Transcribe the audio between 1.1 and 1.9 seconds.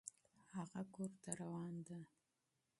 ته روان